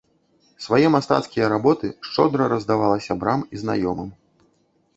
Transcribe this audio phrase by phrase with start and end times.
[0.63, 4.09] Свае мастацкія работы шчодра раздавала сябрам і знаёмым.